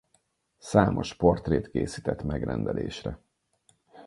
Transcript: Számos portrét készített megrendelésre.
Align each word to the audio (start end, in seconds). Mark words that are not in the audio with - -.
Számos 0.57 1.13
portrét 1.13 1.69
készített 1.69 2.23
megrendelésre. 2.23 3.19